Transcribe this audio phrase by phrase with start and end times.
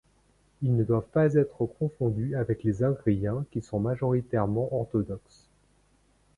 [0.63, 5.47] Ils ne doivent pas être confondus avec les Ingriens qui sont majoritairement orthodoxes.